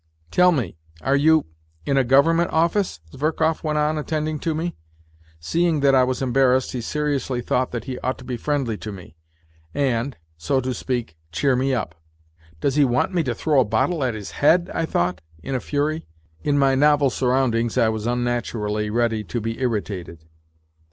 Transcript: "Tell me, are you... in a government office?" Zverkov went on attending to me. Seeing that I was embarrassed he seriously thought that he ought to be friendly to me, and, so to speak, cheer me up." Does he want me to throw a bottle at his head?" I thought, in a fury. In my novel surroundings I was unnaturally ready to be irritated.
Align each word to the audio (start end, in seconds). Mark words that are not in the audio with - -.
"Tell 0.31 0.51
me, 0.51 0.79
are 1.01 1.15
you... 1.15 1.45
in 1.85 1.95
a 1.95 2.03
government 2.03 2.49
office?" 2.51 3.01
Zverkov 3.13 3.63
went 3.63 3.77
on 3.77 3.99
attending 3.99 4.39
to 4.39 4.55
me. 4.55 4.75
Seeing 5.39 5.81
that 5.81 5.93
I 5.93 6.03
was 6.03 6.23
embarrassed 6.23 6.71
he 6.71 6.81
seriously 6.81 7.39
thought 7.39 7.69
that 7.69 7.83
he 7.83 7.99
ought 7.99 8.17
to 8.17 8.23
be 8.23 8.35
friendly 8.35 8.77
to 8.77 8.91
me, 8.91 9.15
and, 9.75 10.17
so 10.37 10.59
to 10.59 10.73
speak, 10.73 11.17
cheer 11.31 11.55
me 11.55 11.75
up." 11.75 11.93
Does 12.61 12.77
he 12.77 12.83
want 12.83 13.13
me 13.13 13.21
to 13.21 13.35
throw 13.35 13.59
a 13.59 13.63
bottle 13.63 14.03
at 14.03 14.15
his 14.15 14.31
head?" 14.31 14.71
I 14.73 14.87
thought, 14.87 15.21
in 15.43 15.53
a 15.53 15.59
fury. 15.59 16.07
In 16.41 16.57
my 16.57 16.73
novel 16.73 17.11
surroundings 17.11 17.77
I 17.77 17.89
was 17.89 18.07
unnaturally 18.07 18.89
ready 18.89 19.23
to 19.25 19.39
be 19.39 19.59
irritated. 19.59 20.25